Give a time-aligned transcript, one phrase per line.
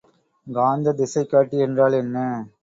[0.47, 2.17] காந்தத் திசைகாட்டி என்றால் என்ன?